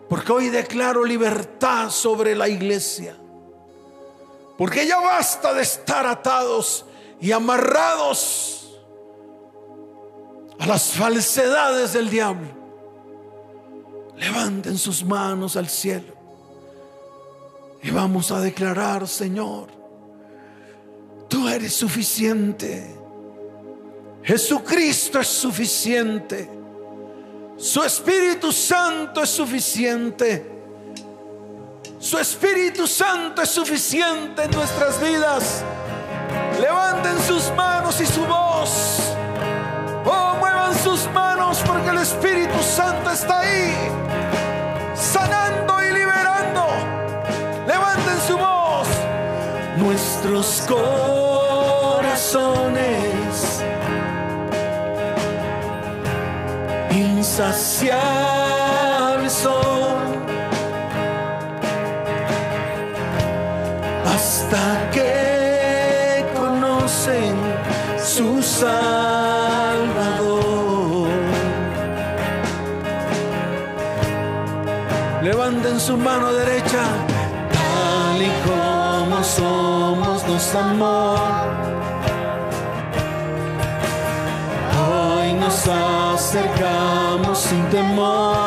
[0.09, 3.15] Porque hoy declaro libertad sobre la iglesia.
[4.57, 6.83] Porque ya basta de estar atados
[7.21, 8.77] y amarrados
[10.59, 12.49] a las falsedades del diablo.
[14.17, 16.13] Levanten sus manos al cielo
[17.81, 19.78] y vamos a declarar, Señor,
[21.29, 22.95] tú eres suficiente.
[24.23, 26.49] Jesucristo es suficiente.
[27.57, 30.59] Su Espíritu Santo es suficiente.
[31.99, 35.63] Su Espíritu Santo es suficiente en nuestras vidas.
[36.59, 39.13] Levanten sus manos y su voz.
[40.05, 43.73] Oh, muevan sus manos porque el Espíritu Santo está ahí,
[44.95, 46.67] sanando y liberando.
[47.67, 48.58] Levanten su voz.
[49.79, 52.09] Nuestros corazones.
[56.91, 58.19] Insaciables
[59.31, 60.19] son.
[64.13, 67.35] Hasta que conocen
[68.03, 69.09] su Salvador.
[75.21, 76.83] Levanten su mano derecha,
[79.35, 81.15] somos, nos amó.
[84.81, 88.38] Hoy nos acercamos sin temor.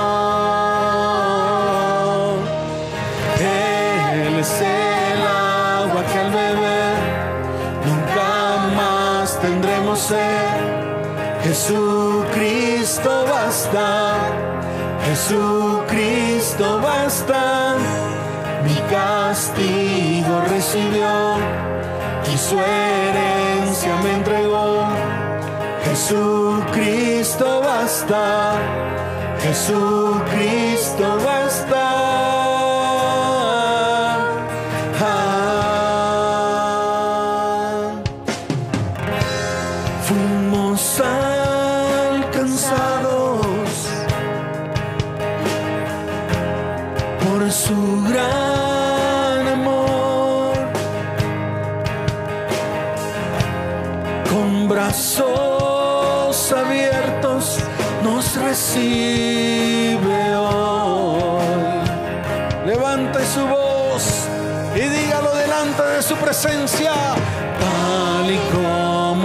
[22.52, 24.86] Su herencia me entregó.
[25.84, 28.58] Jesucristo basta,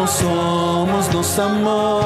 [0.10, 2.00] somos, nos amó.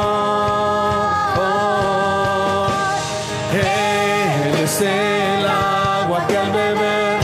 [3.52, 7.20] Él es el agua que al beber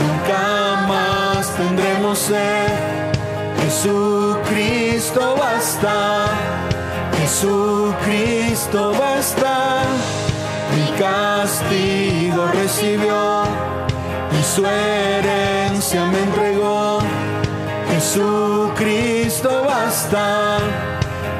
[0.00, 2.68] nunca más tendremos sed.
[3.62, 6.26] Jesucristo basta,
[7.18, 9.82] Jesucristo basta.
[10.74, 12.11] Mi castigo
[12.48, 13.44] recibió
[14.38, 16.98] y su herencia me entregó.
[17.90, 20.58] Jesucristo basta,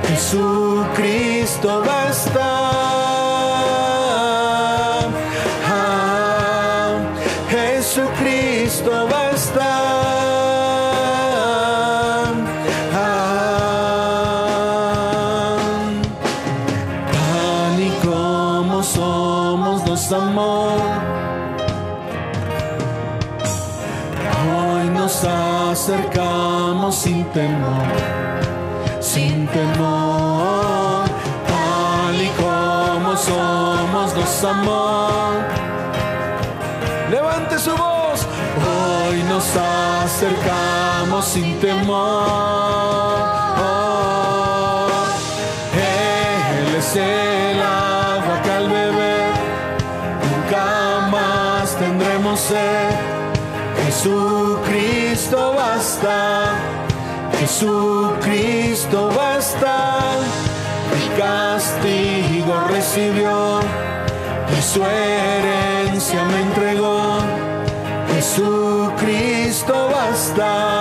[0.09, 2.82] Jesucristo basta.
[27.33, 27.87] Temor,
[29.01, 31.07] sin temor,
[31.49, 35.09] tal y como somos, nos amó.
[37.11, 38.27] Levante su voz,
[38.67, 42.52] hoy nos acercamos sin temor.
[57.63, 60.01] Jesucristo basta.
[60.93, 63.61] Mi castigo recibió
[64.51, 67.19] y su herencia me entregó.
[68.13, 70.72] Jesucristo basta,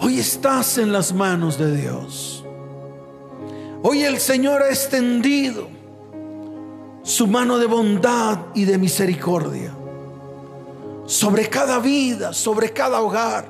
[0.00, 2.44] Hoy estás en las manos de Dios.
[3.82, 5.68] Hoy el Señor ha extendido
[7.02, 9.72] su mano de bondad y de misericordia
[11.06, 13.46] sobre cada vida, sobre cada hogar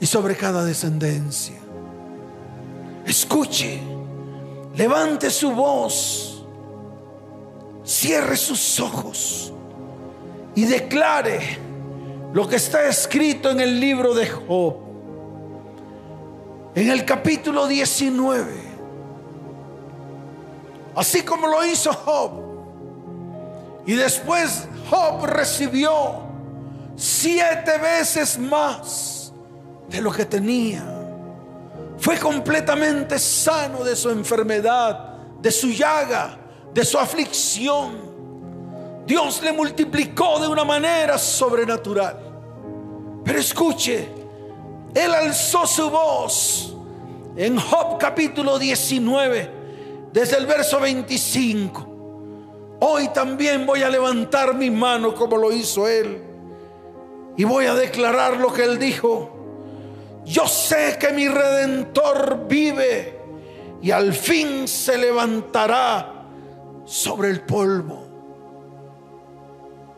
[0.00, 1.58] y sobre cada descendencia.
[3.04, 3.80] Escuche,
[4.76, 6.44] levante su voz,
[7.84, 9.52] cierre sus ojos
[10.54, 11.69] y declare
[12.32, 14.76] lo que está escrito en el libro de Job,
[16.74, 18.70] en el capítulo 19.
[20.94, 22.50] Así como lo hizo Job.
[23.86, 26.20] Y después Job recibió
[26.96, 29.32] siete veces más
[29.88, 30.84] de lo que tenía.
[31.98, 36.38] Fue completamente sano de su enfermedad, de su llaga,
[36.72, 38.09] de su aflicción.
[39.10, 42.16] Dios le multiplicó de una manera sobrenatural.
[43.24, 44.08] Pero escuche,
[44.94, 46.76] Él alzó su voz
[47.34, 49.50] en Job capítulo 19,
[50.12, 51.88] desde el verso 25.
[52.78, 56.22] Hoy también voy a levantar mi mano como lo hizo Él.
[57.36, 60.20] Y voy a declarar lo que Él dijo.
[60.24, 63.18] Yo sé que mi redentor vive
[63.82, 66.28] y al fin se levantará
[66.84, 68.09] sobre el polvo.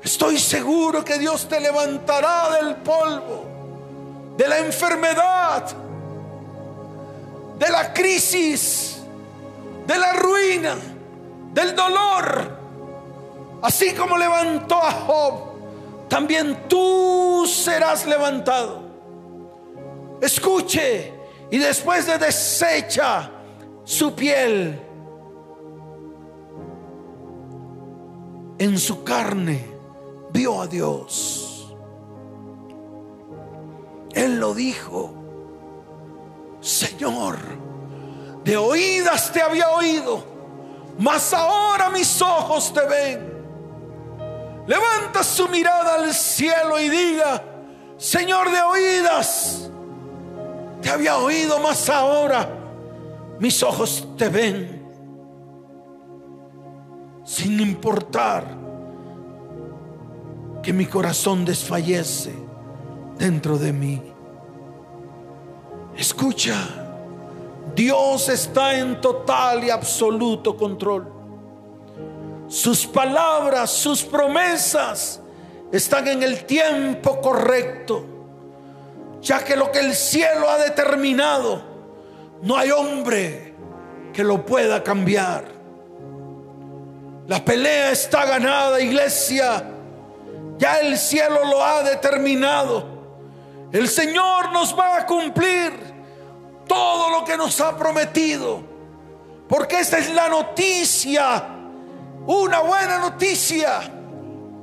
[0.03, 3.45] Estoy seguro que Dios te levantará del polvo,
[4.37, 5.65] de la enfermedad,
[7.57, 9.01] de la crisis,
[9.87, 10.75] de la ruina,
[11.53, 12.59] del dolor.
[13.63, 15.35] Así como levantó a Job,
[16.09, 18.83] también tú serás levantado.
[20.21, 21.13] Escuche,
[21.49, 23.31] y después de desecha
[23.85, 24.81] su piel,
[28.59, 29.72] en su carne
[30.33, 31.75] vio a Dios.
[34.15, 35.13] Él lo dijo,
[36.61, 37.37] Señor,
[38.45, 40.25] de oídas te había oído,
[40.99, 43.33] mas ahora mis ojos te ven.
[44.67, 47.43] Levanta su mirada al cielo y diga,
[47.97, 49.71] Señor de oídas,
[50.81, 52.49] te había oído, más ahora
[53.39, 54.83] mis ojos te ven.
[57.25, 58.62] Sin importar
[60.63, 62.33] que mi corazón desfallece
[63.19, 64.03] dentro de mí.
[65.97, 66.55] Escucha,
[67.75, 71.13] Dios está en total y absoluto control.
[72.49, 75.21] Sus palabras, sus promesas
[75.71, 78.13] están en el tiempo correcto
[79.23, 81.63] ya que lo que el cielo ha determinado,
[82.43, 83.55] no hay hombre
[84.13, 85.45] que lo pueda cambiar.
[87.29, 89.65] La pelea está ganada, iglesia.
[90.63, 92.87] Ya el cielo lo ha determinado.
[93.73, 95.73] El Señor nos va a cumplir
[96.69, 98.63] todo lo que nos ha prometido.
[99.49, 101.49] Porque esta es la noticia,
[102.29, 103.91] una buena noticia.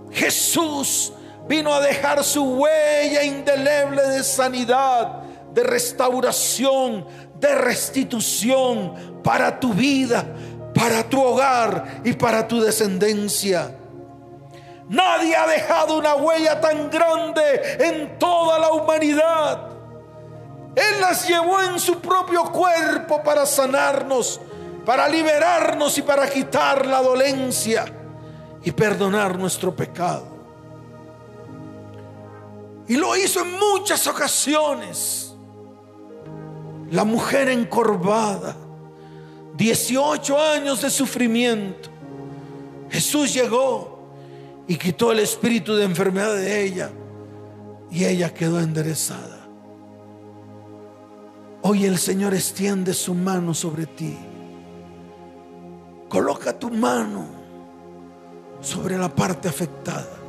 [0.10, 1.12] Jesús
[1.50, 7.06] vino a dejar su huella indeleble de sanidad, de restauración,
[7.42, 10.26] de restitución para tu vida,
[10.74, 13.79] para tu hogar y para tu descendencia.
[14.90, 19.70] Nadie ha dejado una huella tan grande en toda la humanidad.
[20.76, 24.42] Él las llevó en su propio cuerpo para sanarnos,
[24.84, 27.86] para liberarnos y para quitar la dolencia
[28.64, 30.26] y perdonar nuestro pecado.
[32.88, 35.36] Y lo hizo en muchas ocasiones.
[36.90, 38.56] La mujer encorvada,
[39.56, 41.90] 18 años de sufrimiento.
[42.90, 43.99] Jesús llegó
[44.70, 46.92] y quitó el espíritu de enfermedad de ella
[47.92, 49.46] y ella quedó enderezada.
[51.64, 54.18] Hoy el Señor extiende su mano sobre ti.
[56.08, 57.26] Coloca tu mano
[58.62, 60.20] sobre la parte afectada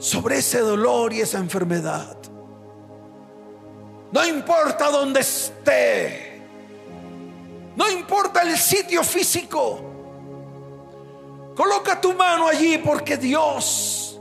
[0.00, 2.16] sobre ese dolor y esa enfermedad.
[4.12, 6.42] No importa dónde esté.
[7.76, 9.89] No importa el sitio físico.
[11.60, 14.18] Coloca tu mano allí porque Dios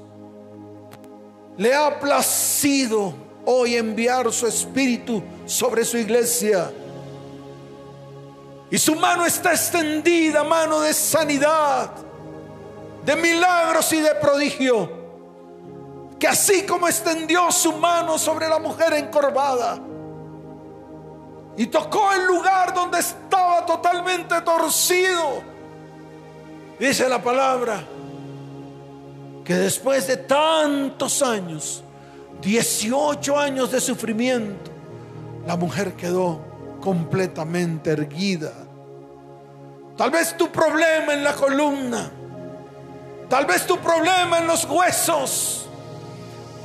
[1.56, 3.14] le ha placido
[3.46, 6.70] hoy enviar su espíritu sobre su iglesia.
[8.70, 11.92] Y su mano está extendida, mano de sanidad,
[13.06, 14.92] de milagros y de prodigio
[16.20, 19.80] que así como extendió su mano sobre la mujer encorvada
[21.56, 25.42] y tocó el lugar donde estaba totalmente torcido,
[26.80, 27.84] dice la palabra,
[29.43, 31.84] que después de tantos años,
[32.41, 34.71] 18 años de sufrimiento,
[35.45, 36.41] la mujer quedó
[36.82, 38.53] completamente erguida.
[39.97, 42.09] Tal vez tu problema en la columna,
[43.27, 45.69] tal vez tu problema en los huesos,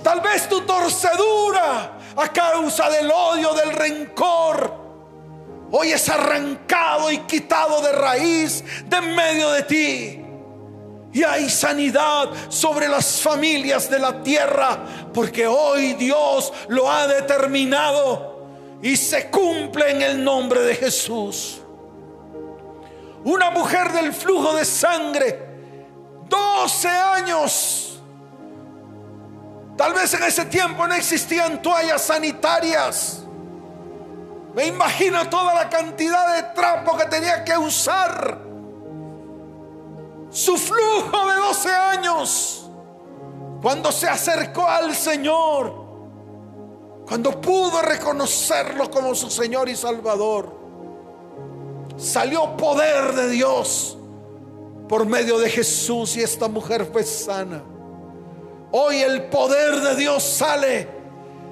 [0.04, 4.83] Tal vez tu torcedura a causa del odio, del rencor,
[5.70, 10.20] hoy es arrancado y quitado de raíz de medio de ti.
[11.12, 18.48] Y hay sanidad sobre las familias de la tierra, porque hoy Dios lo ha determinado
[18.82, 21.60] y se cumple en el nombre de Jesús.
[23.24, 25.38] Una mujer del flujo de sangre,
[26.28, 27.84] 12 años
[29.76, 33.23] Tal vez en ese tiempo no existían toallas sanitarias.
[34.54, 38.40] Me imagino toda la cantidad de trapo que tenía que usar.
[40.30, 42.70] Su flujo de 12 años.
[43.60, 45.84] Cuando se acercó al Señor.
[47.06, 50.64] Cuando pudo reconocerlo como su Señor y Salvador.
[51.96, 53.98] Salió poder de Dios
[54.88, 57.62] por medio de Jesús y esta mujer fue sana.
[58.70, 60.88] Hoy el poder de Dios sale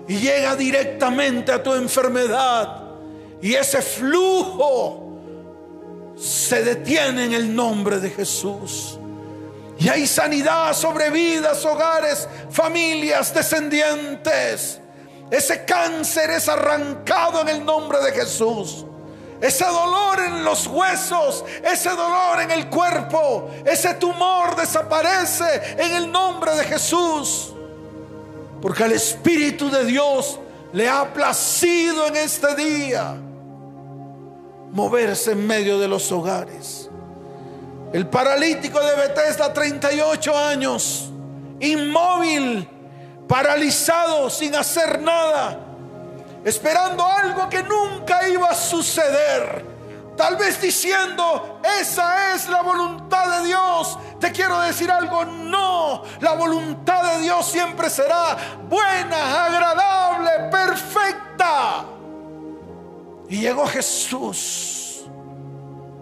[0.09, 2.82] y llega directamente a tu enfermedad.
[3.43, 5.03] Y ese flujo
[6.17, 8.97] se detiene en el nombre de Jesús.
[9.79, 14.79] Y hay sanidad sobre vidas, hogares, familias, descendientes.
[15.29, 18.87] Ese cáncer es arrancado en el nombre de Jesús.
[19.41, 26.13] Ese dolor en los huesos, ese dolor en el cuerpo, ese tumor desaparece en el
[26.13, 27.53] nombre de Jesús.
[28.61, 30.39] Porque el Espíritu de Dios
[30.73, 33.17] le ha placido en este día
[34.73, 36.91] moverse en medio de los hogares.
[37.93, 41.11] El paralítico de Bethesda, 38 años,
[41.61, 42.69] inmóvil,
[43.29, 45.59] paralizado, sin hacer nada,
[46.45, 49.71] esperando algo que nunca iba a suceder.
[50.17, 53.99] Tal vez diciendo, esa es la voluntad de Dios.
[54.21, 56.03] Te quiero decir algo, no.
[56.21, 58.37] La voluntad de Dios siempre será
[58.69, 61.85] buena, agradable, perfecta.
[63.29, 65.05] Y llegó Jesús.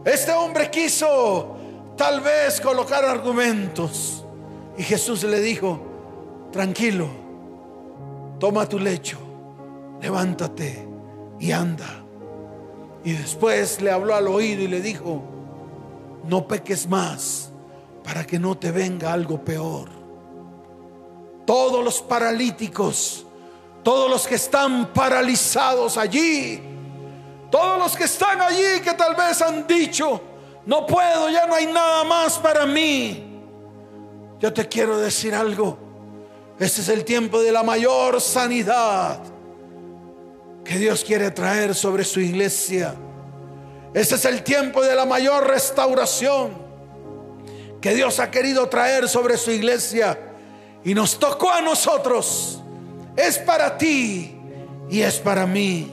[0.04, 1.56] Este hombre quiso
[1.96, 4.24] tal vez colocar argumentos.
[4.78, 5.78] Y Jesús le dijo,
[6.50, 7.08] tranquilo,
[8.38, 9.18] toma tu lecho,
[10.00, 10.88] levántate
[11.38, 12.02] y anda.
[13.04, 15.22] Y después le habló al oído y le dijo,
[16.24, 17.50] no peques más
[18.02, 19.88] para que no te venga algo peor.
[21.46, 23.26] Todos los paralíticos,
[23.82, 26.60] todos los que están paralizados allí,
[27.50, 30.20] todos los que están allí que tal vez han dicho,
[30.66, 33.42] no puedo, ya no hay nada más para mí.
[34.38, 35.78] Yo te quiero decir algo.
[36.58, 39.20] Este es el tiempo de la mayor sanidad
[40.64, 42.94] que Dios quiere traer sobre su iglesia.
[43.92, 46.52] Este es el tiempo de la mayor restauración
[47.80, 50.18] que Dios ha querido traer sobre su iglesia.
[50.84, 52.62] Y nos tocó a nosotros.
[53.16, 54.38] Es para ti
[54.88, 55.92] y es para mí.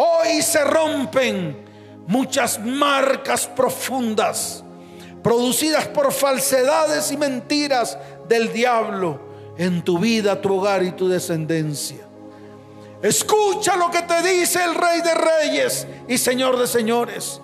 [0.00, 1.56] Hoy se rompen
[2.06, 4.62] muchas marcas profundas
[5.24, 9.20] producidas por falsedades y mentiras del diablo
[9.58, 12.06] en tu vida, tu hogar y tu descendencia.
[13.02, 17.40] Escucha lo que te dice el Rey de Reyes y Señor de Señores.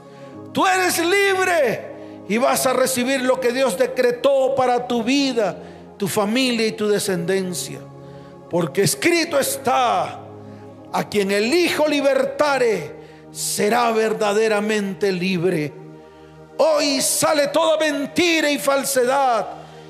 [0.52, 1.90] Tú eres libre
[2.28, 5.58] y vas a recibir lo que Dios decretó para tu vida,
[5.96, 7.80] tu familia y tu descendencia.
[8.48, 10.23] Porque escrito está,
[10.94, 12.94] a quien el Hijo libertare
[13.32, 15.72] será verdaderamente libre.
[16.56, 19.44] Hoy sale toda mentira y falsedad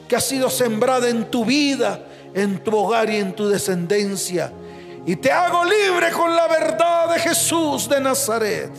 [0.08, 2.00] que ha sido sembrada en tu vida,
[2.32, 4.50] en tu hogar y en tu descendencia.
[5.04, 8.70] Y te hago libre con la verdad de Jesús de Nazaret.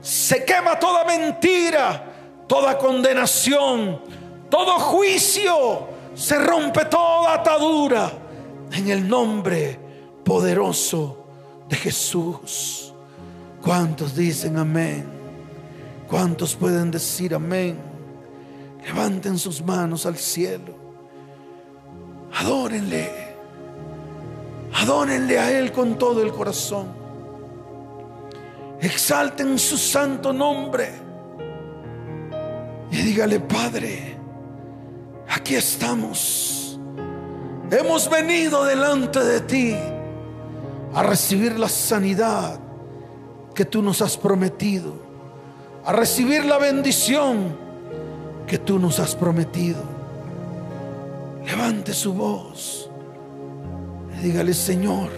[0.00, 2.04] Se quema toda mentira,
[2.48, 4.02] toda condenación,
[4.50, 5.86] todo juicio.
[6.16, 8.10] Se rompe toda atadura
[8.72, 9.78] en el nombre
[10.24, 11.17] poderoso
[11.68, 12.92] de Jesús.
[13.62, 15.06] ¿Cuántos dicen amén?
[16.08, 17.78] ¿Cuántos pueden decir amén?
[18.84, 20.74] Levanten sus manos al cielo.
[22.32, 23.10] Adórenle.
[24.72, 26.88] Adórenle a Él con todo el corazón.
[28.80, 30.92] Exalten su santo nombre.
[32.90, 34.16] Y dígale, Padre,
[35.28, 36.78] aquí estamos.
[37.70, 39.76] Hemos venido delante de ti
[40.94, 42.58] a recibir la sanidad
[43.54, 44.92] que tú nos has prometido,
[45.84, 47.56] a recibir la bendición
[48.46, 49.82] que tú nos has prometido.
[51.44, 52.90] Levante su voz
[54.16, 55.10] y dígale, Señor,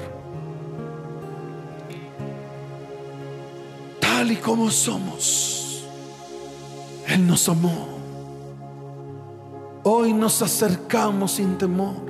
[4.00, 5.84] tal y como somos,
[7.06, 7.88] Él nos amó.
[9.82, 12.09] Hoy nos acercamos sin temor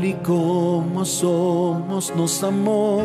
[0.00, 3.02] tal y como somos nos amó.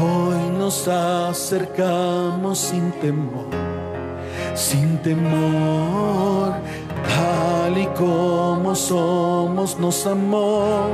[0.00, 3.46] Hoy nos acercamos sin temor,
[4.54, 6.52] sin temor,
[7.16, 10.86] tal y como somos nos amó.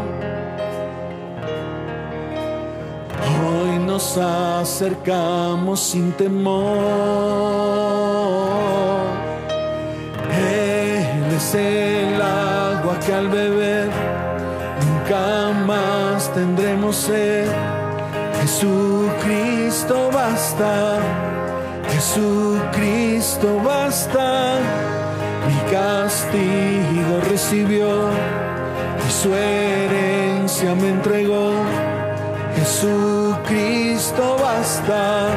[3.43, 7.21] Hoy nos acercamos sin temor
[11.55, 12.00] el agua
[13.05, 13.89] que al beber
[14.85, 17.49] nunca más tendremos sed.
[18.41, 20.99] Jesucristo basta,
[21.93, 24.59] Jesucristo basta.
[25.47, 27.89] Mi castigo recibió
[29.07, 31.53] y su herencia me entregó.
[32.57, 35.29] Jesucristo basta,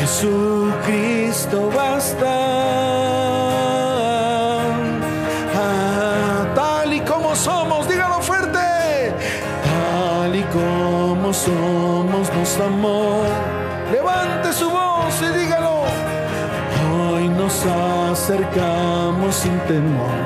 [0.00, 2.49] Jesucristo basta.
[12.70, 13.22] Amó.
[13.92, 15.84] Levante su voz y dígalo.
[16.92, 20.20] Hoy nos acercamos sin temor,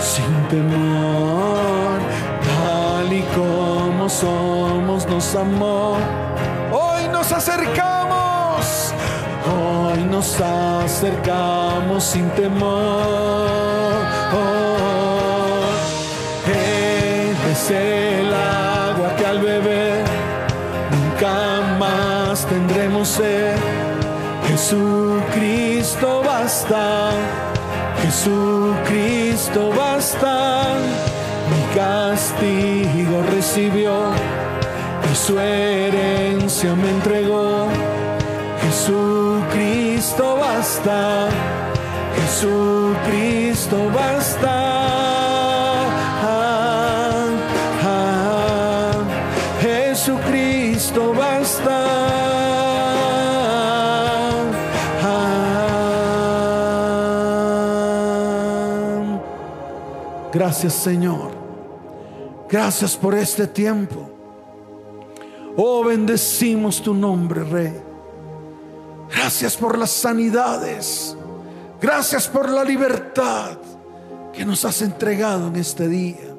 [0.00, 1.98] sin temor,
[2.48, 5.96] tal y como somos nos amó.
[6.72, 8.92] Hoy nos acercamos,
[9.56, 13.56] hoy nos acercamos sin temor.
[16.46, 20.05] Él es el agua que al beber
[21.16, 23.56] nunca más tendremos sed.
[24.48, 27.10] Jesucristo basta,
[28.02, 30.76] Jesucristo basta.
[31.50, 34.10] Mi castigo recibió
[35.10, 37.68] y su herencia me entregó.
[38.62, 41.28] Jesucristo basta,
[42.16, 45.05] Jesucristo basta.
[60.36, 61.30] Gracias Señor.
[62.46, 64.10] Gracias por este tiempo.
[65.56, 67.72] Oh, bendecimos tu nombre, Rey.
[69.08, 71.16] Gracias por las sanidades.
[71.80, 73.56] Gracias por la libertad
[74.34, 76.36] que nos has entregado en este día.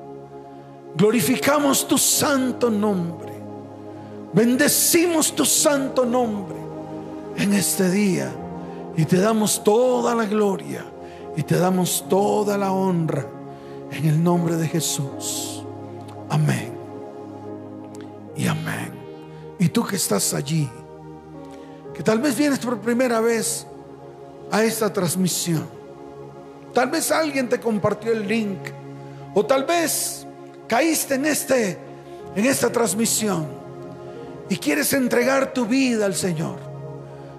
[0.95, 3.33] Glorificamos tu santo nombre.
[4.31, 6.57] Bendecimos tu santo nombre
[7.35, 8.31] en este día.
[8.95, 10.85] Y te damos toda la gloria
[11.35, 13.36] y te damos toda la honra
[13.91, 15.63] en el nombre de Jesús.
[16.29, 16.73] Amén.
[18.35, 18.91] Y amén.
[19.59, 20.69] Y tú que estás allí,
[21.93, 23.65] que tal vez vienes por primera vez
[24.51, 25.67] a esta transmisión.
[26.73, 28.59] Tal vez alguien te compartió el link
[29.33, 30.27] o tal vez
[30.67, 31.79] caíste en este
[32.35, 33.47] en esta transmisión
[34.49, 36.59] y quieres entregar tu vida al Señor.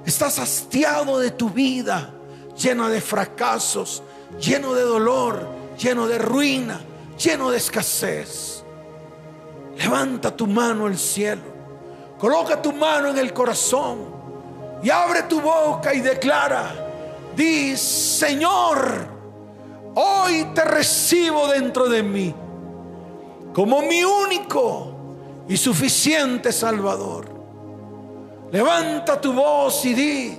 [0.05, 2.14] Estás hastiado de tu vida,
[2.57, 4.03] llena de fracasos,
[4.40, 5.46] lleno de dolor,
[5.79, 6.81] lleno de ruina,
[7.16, 8.62] lleno de escasez.
[9.76, 11.57] Levanta tu mano al cielo.
[12.18, 13.99] Coloca tu mano en el corazón
[14.83, 16.74] y abre tu boca y declara,
[17.37, 19.07] di, Señor,
[19.95, 22.35] hoy te recibo dentro de mí
[23.55, 27.26] como mi único y suficiente Salvador.
[28.51, 30.39] Levanta tu voz y di,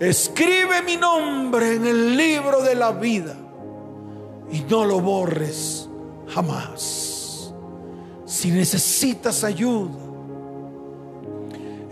[0.00, 3.43] escribe mi nombre en el libro de la vida
[4.50, 5.88] y no lo borres
[6.28, 7.52] jamás.
[8.24, 9.94] Si necesitas ayuda,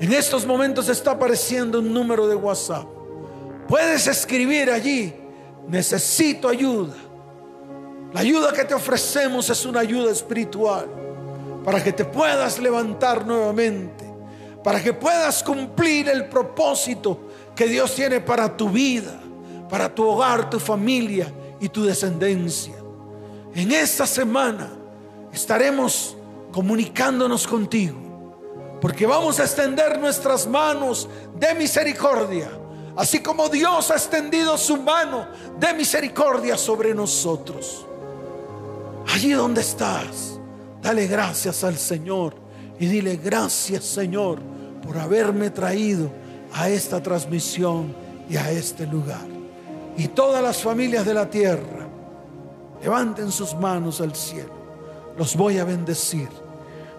[0.01, 2.87] en estos momentos está apareciendo un número de WhatsApp.
[3.69, 5.15] Puedes escribir allí,
[5.69, 6.95] necesito ayuda.
[8.13, 10.87] La ayuda que te ofrecemos es una ayuda espiritual
[11.65, 14.05] para que te puedas levantar nuevamente,
[14.63, 19.19] para que puedas cumplir el propósito que Dios tiene para tu vida,
[19.71, 21.33] para tu hogar, tu familia
[21.63, 22.75] y tu descendencia.
[23.55, 24.69] En esta semana
[25.33, 26.17] estaremos
[26.51, 31.09] comunicándonos contigo, porque vamos a extender nuestras manos
[31.39, 32.51] de misericordia,
[32.97, 37.87] así como Dios ha extendido su mano de misericordia sobre nosotros.
[39.09, 40.41] Allí donde estás,
[40.83, 42.35] dale gracias al Señor
[42.81, 44.41] y dile gracias Señor
[44.85, 46.11] por haberme traído
[46.53, 47.95] a esta transmisión
[48.29, 49.42] y a este lugar.
[49.97, 51.89] Y todas las familias de la tierra,
[52.83, 54.53] levanten sus manos al cielo.
[55.17, 56.29] Los voy a bendecir.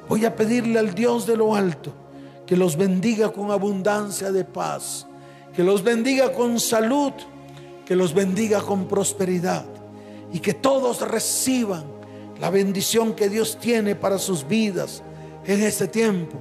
[0.07, 1.93] Voy a pedirle al Dios de lo alto
[2.45, 5.07] que los bendiga con abundancia de paz,
[5.55, 7.13] que los bendiga con salud,
[7.85, 9.65] que los bendiga con prosperidad
[10.31, 11.85] y que todos reciban
[12.39, 15.01] la bendición que Dios tiene para sus vidas
[15.45, 16.37] en este tiempo.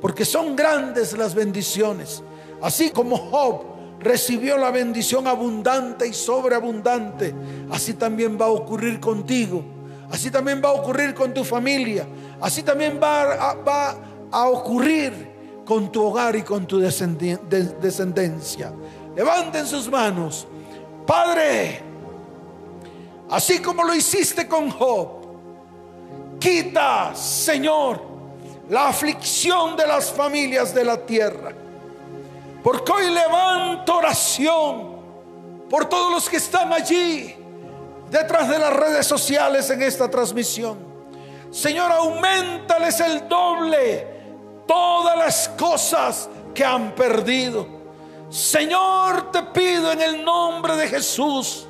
[0.00, 2.22] Porque son grandes las bendiciones.
[2.60, 3.62] Así como Job
[4.06, 7.34] recibió la bendición abundante y sobreabundante,
[7.70, 9.76] así también va a ocurrir contigo.
[10.10, 12.06] Así también va a ocurrir con tu familia.
[12.40, 13.96] Así también va a, va
[14.30, 18.72] a ocurrir con tu hogar y con tu descendencia.
[19.16, 20.46] Levanten sus manos.
[21.06, 21.80] Padre,
[23.30, 25.26] así como lo hiciste con Job,
[26.38, 28.02] Quita, Señor,
[28.68, 31.52] la aflicción de las familias de la tierra.
[32.66, 34.96] Porque hoy levanto oración
[35.70, 37.32] por todos los que están allí
[38.10, 40.76] detrás de las redes sociales en esta transmisión.
[41.52, 44.04] Señor, aumentales el doble
[44.66, 47.68] todas las cosas que han perdido.
[48.30, 51.68] Señor, te pido en el nombre de Jesús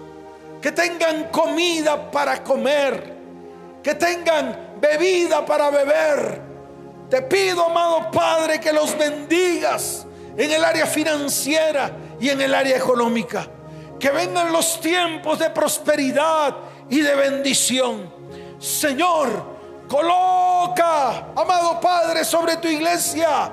[0.62, 3.14] que tengan comida para comer,
[3.82, 6.40] que tengan bebida para beber.
[7.10, 10.05] Te pido, amado Padre, que los bendigas
[10.36, 13.48] en el área financiera y en el área económica.
[13.98, 16.56] Que vengan los tiempos de prosperidad
[16.90, 18.12] y de bendición.
[18.58, 19.28] Señor,
[19.88, 23.50] coloca, amado Padre, sobre tu iglesia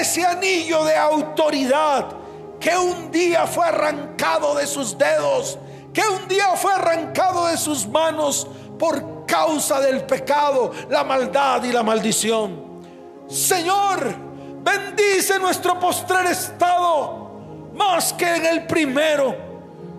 [0.00, 2.08] ese anillo de autoridad
[2.58, 5.58] que un día fue arrancado de sus dedos,
[5.92, 8.46] que un día fue arrancado de sus manos
[8.78, 12.82] por causa del pecado, la maldad y la maldición.
[13.28, 14.27] Señor,
[14.62, 19.48] bendice nuestro postrer estado más que en el primero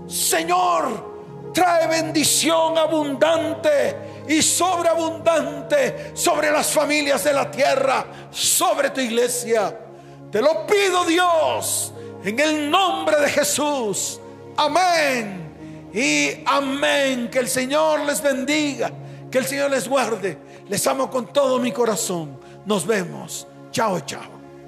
[0.10, 9.78] Señor, trae bendición abundante y sobreabundante sobre las familias de la tierra, sobre tu iglesia.
[10.32, 11.94] Te lo pido Dios,
[12.24, 14.20] en el nombre de Jesús.
[14.58, 15.92] Amén.
[15.94, 17.30] Y amén.
[17.32, 18.92] Que el Señor les bendiga,
[19.30, 20.40] que el Señor les guarde.
[20.68, 22.40] Les amo con todo mi corazón.
[22.66, 23.48] Nos vemos.
[23.72, 24.39] Chao, chao.